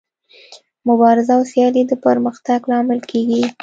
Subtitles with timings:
[0.87, 3.41] مبارزه او سیالي د پرمختګ لامل کیږي.